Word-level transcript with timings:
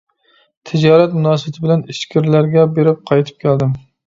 تىجارەت 0.69 1.13
مۇناسىۋىتى 1.17 1.63
بىلەن 1.67 1.83
ئىچكىرىلەرگە 1.93 2.65
بېرىپ 2.79 3.05
قايتىپ 3.13 3.47
كەلدىم. 3.47 3.79